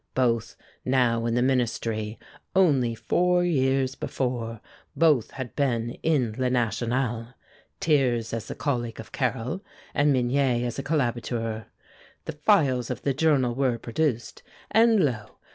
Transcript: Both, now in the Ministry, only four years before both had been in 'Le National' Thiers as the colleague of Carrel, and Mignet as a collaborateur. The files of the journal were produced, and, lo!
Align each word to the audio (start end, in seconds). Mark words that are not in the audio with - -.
Both, 0.15 0.55
now 0.83 1.27
in 1.27 1.35
the 1.35 1.43
Ministry, 1.43 2.17
only 2.55 2.95
four 2.95 3.43
years 3.43 3.93
before 3.93 4.59
both 4.95 5.29
had 5.29 5.55
been 5.55 5.91
in 6.01 6.33
'Le 6.39 6.49
National' 6.49 7.35
Thiers 7.79 8.33
as 8.33 8.47
the 8.47 8.55
colleague 8.55 8.99
of 8.99 9.11
Carrel, 9.11 9.63
and 9.93 10.11
Mignet 10.11 10.63
as 10.63 10.79
a 10.79 10.83
collaborateur. 10.83 11.67
The 12.25 12.31
files 12.33 12.89
of 12.89 13.03
the 13.03 13.13
journal 13.13 13.53
were 13.53 13.77
produced, 13.77 14.41
and, 14.71 15.05
lo! 15.05 15.37